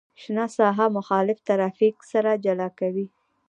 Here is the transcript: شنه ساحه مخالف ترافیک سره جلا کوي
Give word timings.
شنه 0.21 0.45
ساحه 0.57 0.85
مخالف 0.97 1.37
ترافیک 1.47 1.95
سره 2.11 2.31
جلا 2.45 2.69
کوي 2.79 3.05